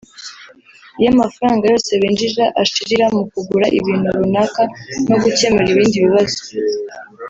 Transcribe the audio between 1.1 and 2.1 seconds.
amafaranga yose